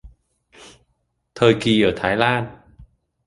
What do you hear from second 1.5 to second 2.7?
kỳ ở Thái Lan